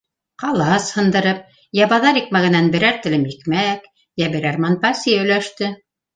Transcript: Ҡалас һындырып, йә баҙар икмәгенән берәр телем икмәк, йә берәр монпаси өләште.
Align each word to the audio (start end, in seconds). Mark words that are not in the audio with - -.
Ҡалас 0.43 0.85
һындырып, 0.99 1.43
йә 1.79 1.87
баҙар 1.91 2.17
икмәгенән 2.21 2.71
берәр 2.77 2.99
телем 3.05 3.29
икмәк, 3.35 3.87
йә 4.23 4.33
берәр 4.39 4.61
монпаси 4.67 5.17
өләште. 5.21 5.73